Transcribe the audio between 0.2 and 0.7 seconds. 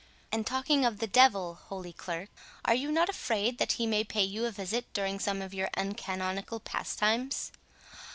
And,